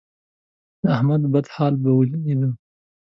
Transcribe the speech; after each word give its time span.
د 0.81 0.83
احمد 0.95 1.21
بد 1.33 1.45
حال 1.53 1.73
په 1.83 1.89
لیدو، 2.23 2.49